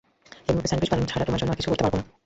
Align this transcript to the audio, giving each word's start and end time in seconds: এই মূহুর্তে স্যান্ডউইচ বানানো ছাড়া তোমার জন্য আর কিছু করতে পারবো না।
এই 0.47 0.53
মূহুর্তে 0.53 0.69
স্যান্ডউইচ 0.69 0.89
বানানো 0.91 1.09
ছাড়া 1.11 1.25
তোমার 1.27 1.39
জন্য 1.41 1.51
আর 1.53 1.59
কিছু 1.59 1.69
করতে 1.71 1.83
পারবো 1.85 1.97
না। 1.99 2.03